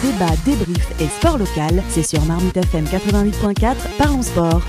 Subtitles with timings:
[0.00, 4.62] Débat, débrief et sport local, c'est sur Marmite FM 88.4, parlons sport.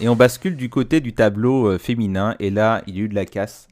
[0.00, 3.08] Et on bascule du côté du tableau euh, féminin, et là, il y a eu
[3.10, 3.68] de la casse.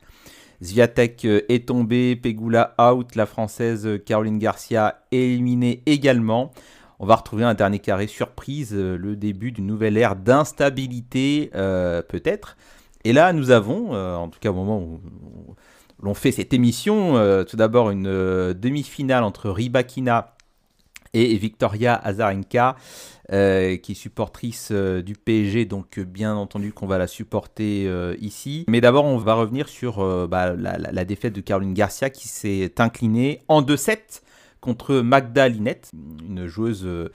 [0.62, 6.51] Zviatek euh, est tombé, Pegula out, la française euh, Caroline Garcia éliminée également.
[6.98, 12.59] On va retrouver un dernier carré surprise, le début d'une nouvelle ère d'instabilité peut-être.
[13.05, 15.01] Et là, nous avons, en tout cas au moment où,
[16.03, 17.15] l'on fait cette émission,
[17.45, 20.35] tout d'abord une demi-finale entre Ribakina
[21.13, 22.77] et Victoria Azarenka.
[23.33, 27.89] Euh, qui est supportrice euh, du PSG, donc euh, bien entendu qu'on va la supporter
[28.21, 28.65] ici.
[28.67, 33.43] Mais d'abord, on va revenir sur bah, la, défaite de Caroline Garcia qui s'est inclinée
[33.47, 34.23] en 2-7
[34.61, 35.93] contre Magda Linette,
[36.27, 37.12] une joueuse de,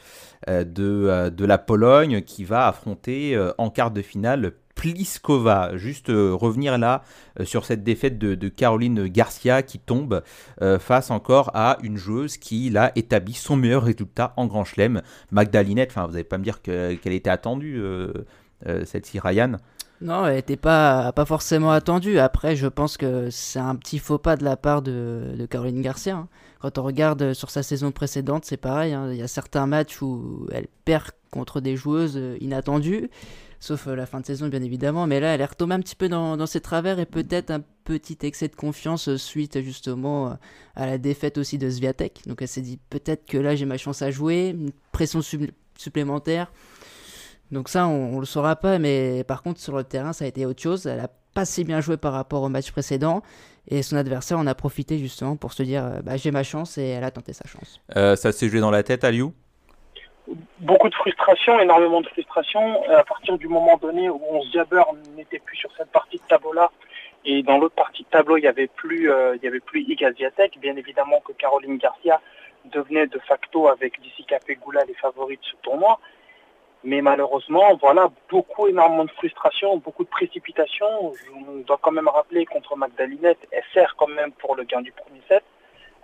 [0.48, 4.54] de la Pologne qui va affronter en quart de finale
[4.94, 5.78] Pliskova.
[5.78, 7.02] Juste euh, revenir là
[7.40, 10.22] euh, sur cette défaite de, Caroline Garcia qui tombe
[10.62, 15.02] euh, face encore à une joueuse qui a établi son meilleur résultat en Grand Chelem.
[15.32, 17.82] Magdalinette, enfin vous n'allez pas me dire qu'elle était attendue,
[18.86, 19.58] celle-ci, Ryan
[20.02, 22.20] non, elle n'était pas, pas forcément attendue.
[22.20, 26.18] Après, je pense que c'est un petit faux pas de la part de, Caroline Garcia.
[26.18, 26.27] Hein.
[26.66, 28.94] Quand on regarde sur sa saison précédente, c'est pareil.
[28.94, 29.12] Hein.
[29.12, 33.12] Il y a certains matchs où elle perd contre des joueuses inattendues
[33.60, 35.96] sauf euh, la fin de saison bien évidemment, mais là elle est retombée un petit
[35.96, 40.34] peu dans, ses travers et peut-être un petit excès de confiance euh, suite justement euh,
[40.76, 42.21] à la défaite aussi de Sviatek.
[42.27, 45.21] Donc elle s'est dit peut-être que là j'ai ma chance à jouer, une pression
[45.77, 46.52] supplémentaire.
[47.52, 50.27] Donc ça on, ne le saura pas, mais par contre sur le terrain ça a
[50.27, 50.90] été autre chose.
[51.36, 53.22] Pas si bien joué par rapport au match précédent.
[53.68, 56.88] Et son adversaire en a profité justement pour se dire bah, j'ai ma chance et
[56.88, 57.82] elle a tenté sa chance.
[57.94, 59.34] ça s'est joué dans la tête, Aliou?
[60.60, 62.84] Beaucoup de frustration, énormément de frustration.
[62.90, 64.81] À partir du moment donné où on Jabber
[65.16, 66.72] n'était plus sur cette partie de tableau-là,
[67.25, 69.81] et dans l'autre partie de tableau, il n'y avait plus, euh, il y avait plus
[69.81, 70.59] Igaziatek.
[70.59, 72.22] Bien évidemment que Caroline Garcia
[72.66, 76.00] devenait de facto avec Jessica Pegula les favoris de ce tournoi.
[76.85, 81.13] Mais malheureusement, voilà, beaucoup, énormément de frustration, beaucoup de précipitation.
[81.16, 84.91] Je dois quand même rappeler contre Magdalinette, elle sert quand même pour le gain du
[84.91, 85.44] premier set.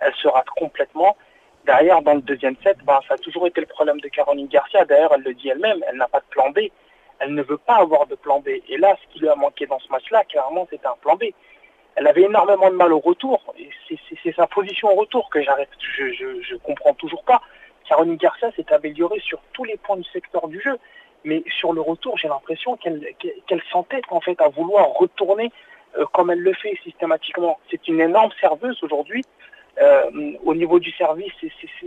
[0.00, 1.16] Elle se rate complètement.
[1.64, 4.84] Derrière, dans le deuxième set, ben, ça a toujours été le problème de Caroline Garcia.
[4.84, 6.58] D'ailleurs, elle le dit elle-même, elle n'a pas de plan B.
[7.20, 8.48] Elle ne veut pas avoir de plan B.
[8.68, 11.26] Et là, ce qui lui a manqué dans ce match-là, clairement, c'était un plan B.
[11.94, 13.54] Elle avait énormément de mal au retour.
[13.56, 13.70] Et
[14.24, 15.40] c'est sa position au retour que.
[15.40, 17.40] Je, je, comprends toujours pas.
[17.92, 20.78] Caroline Garcia s'est améliorée sur tous les points du secteur du jeu.
[21.24, 25.52] Mais sur le retour, j'ai l'impression qu'elle s'entête en fait à vouloir retourner
[25.98, 27.58] euh, comme elle le fait systématiquement.
[27.70, 29.22] C'est une énorme serveuse aujourd'hui.
[29.78, 30.10] Euh,
[30.42, 31.32] au niveau du service,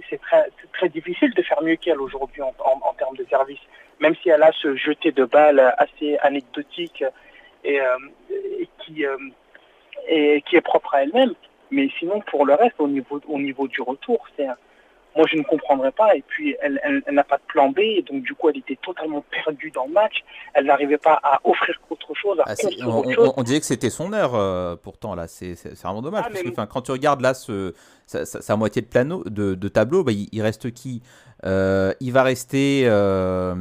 [0.10, 3.60] c'est très, difficile de faire mieux qu'elle aujourd'hui en, termes de service,
[4.00, 7.04] même si elle a ce jeté de balles assez anecdotique
[7.64, 7.80] et,
[8.80, 9.18] qui, euh,
[10.08, 11.34] et qui est propre à elle-même.
[11.72, 14.48] Mais sinon, pour le reste, au niveau, au niveau du retour, c'est
[15.16, 16.16] moi je ne comprendrais pas.
[16.16, 19.24] Et puis elle, n'a pas de plan B, et donc du coup elle était totalement
[19.32, 20.24] perdue dans le match.
[20.54, 22.40] Elle n'arrivait pas à offrir autre chose.
[22.40, 22.54] À ah,
[22.86, 25.28] on, on, disait que c'était son heure euh, pourtant là.
[25.28, 27.74] C'est vraiment dommage ah, parce que quand tu regardes là ce,
[28.06, 31.02] sa, moitié de, plano, de, de tableau, bah, il, reste qui?
[31.46, 32.84] Euh, il va rester.
[32.86, 33.54] Euh,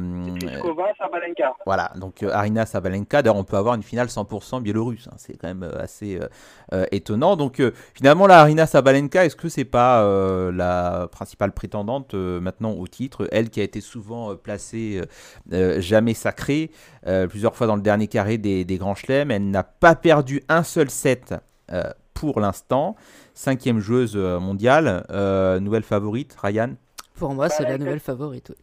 [0.97, 1.53] Sabalenka.
[1.65, 3.21] Voilà, donc euh, Arina Sabalenka.
[3.21, 5.07] D'ailleurs, on peut avoir une finale 100% biélorusse.
[5.07, 6.19] Hein, c'est quand même assez
[6.91, 7.35] étonnant.
[7.35, 7.61] Donc,
[7.93, 10.03] finalement, la Arina Sabalenka, est-ce que c'est pas
[10.51, 15.01] la principale prétendante maintenant au titre Elle qui a été souvent placée
[15.51, 16.71] jamais sacrée,
[17.29, 19.31] plusieurs fois dans le dernier carré des, des grands chelems.
[19.31, 21.33] Elle n'a pas perdu un seul set
[22.13, 22.95] pour l'instant.
[23.33, 25.05] Cinquième joueuse mondiale,
[25.61, 26.75] nouvelle favorite, Ryan?
[27.17, 28.53] Pour moi, c'est la nouvelle favorite.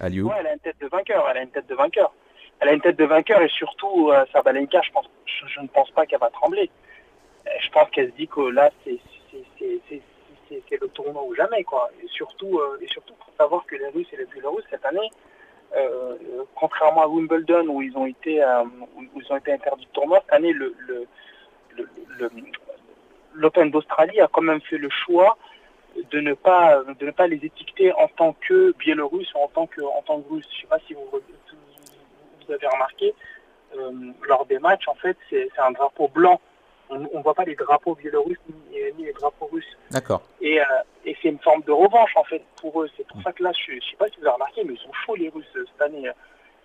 [0.00, 1.26] elle a une tête de vainqueur.
[1.30, 2.12] Elle a une tête de vainqueur.
[2.60, 5.90] Elle a une tête de vainqueur et surtout, euh, Sabalenka, je, pense, je, ne pense
[5.90, 6.70] pas qu'elle va trembler.
[7.46, 9.00] Euh, je pense qu'elle se dit que là, c'est
[10.70, 11.64] le tournoi ou jamais.
[11.64, 11.90] Quoi.
[12.02, 15.10] Et, surtout, euh, et surtout, pour savoir que les Russes et les Biélorusses, cette année,
[16.54, 20.34] contrairement à Wimbledon où ils ont été, où ils ont été interdits de tournoi, cette
[20.34, 20.54] année,
[23.34, 25.38] l'Open d'Australie a quand même fait le choix
[26.10, 29.66] de ne pas de ne pas les étiqueter en tant que biélorusses ou en tant
[29.66, 30.48] que en tant que russes.
[30.50, 33.14] Je ne sais pas si vous, vous avez remarqué
[33.76, 33.90] euh,
[34.22, 36.40] lors des matchs en fait c'est un drapeau blanc.
[36.92, 39.76] On ne voit pas les drapeaux biélorusses ni, les drapeaux russes.
[39.90, 40.22] D'accord.
[40.40, 40.64] Et, euh,
[41.04, 42.90] et c'est une forme de revanche en fait pour eux.
[42.96, 44.80] C'est pour ça que là je ne sais pas si vous avez remarqué mais ils
[44.80, 46.10] sont chauds les Russes cette année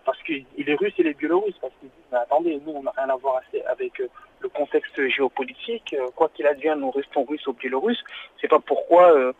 [0.08, 2.94] parce que les Russes et les Biélorusses, parce qu'ils disent, mais attendez, nous, on n'a
[2.96, 4.08] rien à voir avec euh,
[4.40, 8.02] le contexte géopolitique, euh, quoi qu'il advienne, nous restons russes ou biélorusses,
[8.40, 9.34] c'est pas pourquoi euh,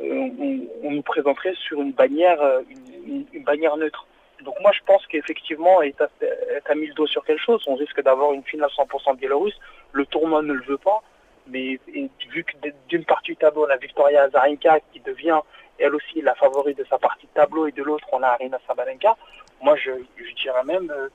[0.00, 2.38] on, nous présenterait sur une bannière,
[3.04, 4.06] une, bannière neutre.
[4.42, 8.02] Donc moi, je pense qu'effectivement, tu as mis le doigt sur quelque chose, on risque
[8.02, 9.58] d'avoir une finale 100% biélorusse,
[9.92, 11.02] le tournoi ne le veut pas,
[11.46, 11.78] Mais
[12.30, 12.52] vu que
[12.88, 15.40] d'une partie du tableau, on a Victoria Azarenka qui devient
[15.78, 18.58] elle aussi la favorite de sa partie de tableau et de l'autre, on a Arina
[18.66, 19.16] Sabalenka,
[19.62, 19.90] moi je,
[20.42, 21.08] dirais même euh,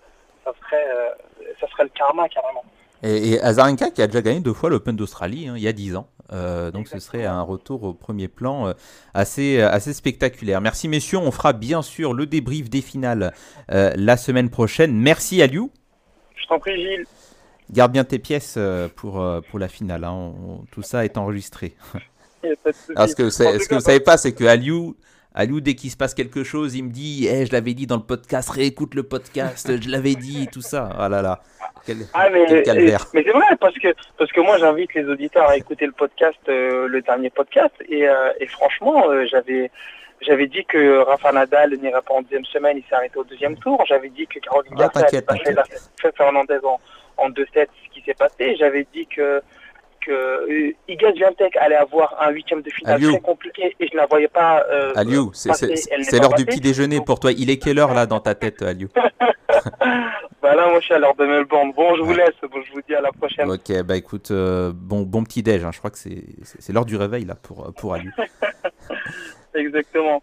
[0.44, 1.10] ça, serait, euh,
[1.60, 2.64] ça serait le karma carrément.
[3.04, 5.96] Et, Azarenka qui a déjà gagné deux fois l'Open d'Australie hein, il y a dix
[5.96, 6.08] ans.
[6.34, 8.74] Euh, donc ce serait un retour au premier plan
[9.14, 10.62] assez, assez spectaculaire.
[10.62, 13.34] Merci messieurs, on fera bien sûr le débrief des finales
[13.70, 14.96] la semaine prochaine.
[14.96, 15.72] Merci Aliou.
[16.36, 17.06] Je t'en prie Gilles.
[17.70, 18.58] Garde bien tes pièces
[18.96, 20.34] pour, pour la finale, hein.
[20.72, 21.76] tout ça est enregistré.
[22.44, 24.96] ce que, ce que vous savez pas, c'est que Aliou,
[25.38, 27.98] Aliou, dès qu'il se passe quelque chose, il me dit eh, Je l'avais dit dans
[27.98, 30.90] le podcast, réécoute le podcast, je l'avais dit, tout ça.
[30.98, 31.42] Ah là là.
[31.86, 35.56] Quel, ah, mais, mais c'est vrai, parce que, parce que moi, j'invite les auditeurs à
[35.56, 37.74] écouter le podcast, euh, le dernier podcast.
[37.88, 39.70] Et, euh, et franchement, euh, j'avais.
[40.22, 43.56] J'avais dit que Rafa Nadal n'irait pas en deuxième semaine, il s'est arrêté au deuxième
[43.56, 43.84] tour.
[43.88, 45.22] J'avais dit que Caroline ah, Garcia
[46.02, 46.80] fait Fernandez en,
[47.18, 48.56] en 2-7, ce qui s'est passé.
[48.56, 49.44] J'avais dit que
[50.10, 51.10] euh, Iga
[51.60, 54.66] allait avoir un huitième de finale très compliqué et je ne la voyais pas.
[54.72, 57.32] Euh, Aliou, c'est l'heure du petit déjeuner pour toi.
[57.32, 58.90] Il est quelle heure là dans ta tête, Aliou
[60.42, 61.74] Bah là, moi je suis à l'heure de Melbourne.
[61.76, 62.36] Bon, je vous laisse.
[62.42, 63.50] Bon, je vous dis à la prochaine.
[63.50, 65.64] Ok, bah écoute, euh, bon, bon petit déj.
[65.64, 65.72] Hein.
[65.74, 68.12] Je crois que c'est l'heure du réveil là pour, pour Aliou.
[69.56, 70.22] Exactement.